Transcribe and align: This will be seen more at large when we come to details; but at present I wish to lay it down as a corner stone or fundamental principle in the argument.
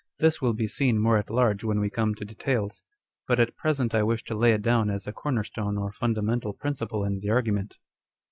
This 0.17 0.41
will 0.41 0.53
be 0.53 0.67
seen 0.67 0.97
more 0.99 1.17
at 1.19 1.29
large 1.29 1.63
when 1.63 1.79
we 1.79 1.91
come 1.91 2.15
to 2.15 2.25
details; 2.25 2.81
but 3.27 3.39
at 3.39 3.55
present 3.55 3.93
I 3.93 4.01
wish 4.01 4.23
to 4.23 4.35
lay 4.35 4.51
it 4.53 4.63
down 4.63 4.89
as 4.89 5.05
a 5.05 5.13
corner 5.13 5.43
stone 5.43 5.77
or 5.77 5.91
fundamental 5.91 6.53
principle 6.53 7.03
in 7.03 7.19
the 7.19 7.29
argument. 7.29 7.75